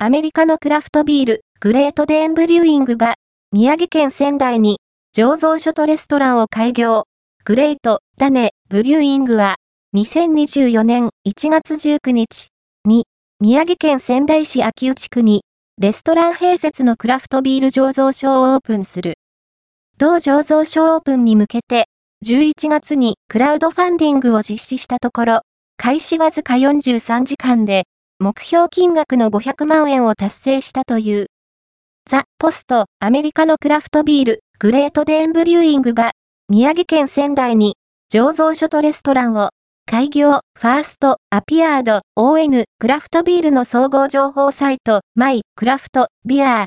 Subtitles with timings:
[0.00, 3.16] アメリカのクラフトビール、グレートデーンブリューイングが、
[3.50, 4.78] 宮城県仙台に、
[5.12, 7.08] 醸造所とレストランを開業。
[7.44, 9.56] グレート、ダネ、ブリューイングは、
[9.96, 12.50] 2024年1月19日
[12.84, 13.06] に、
[13.40, 15.42] 宮城県仙台市秋内区に、
[15.80, 19.14] レストラン併設のクラフトビール醸造所をオープンする。
[19.96, 21.86] 同醸造所オープンに向けて、
[22.24, 25.40] 11月にクラウドファンディングを実施したところ、
[25.76, 27.82] 開始わずか43時間で、
[28.20, 31.26] 目標金額の500万円を達成したという。
[32.10, 36.10] ザ・ポスト、アメリカのクラフトビール、グレートデーンブリューイングが、
[36.48, 37.76] 宮城県仙台に、
[38.12, 39.50] 醸造所とレストランを、
[39.86, 46.66] 開業、ファースト、アピアード、ON、クラフトビールの総合情報サイト、マイ、クラフト、ビアー、